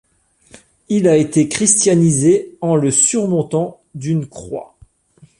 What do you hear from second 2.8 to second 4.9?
surmontant d'une croix.